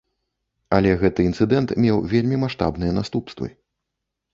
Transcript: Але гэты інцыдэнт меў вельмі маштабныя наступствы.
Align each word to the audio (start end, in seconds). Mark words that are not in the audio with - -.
Але 0.77 0.93
гэты 1.03 1.27
інцыдэнт 1.29 1.75
меў 1.85 2.03
вельмі 2.17 2.43
маштабныя 2.49 2.91
наступствы. 3.01 3.47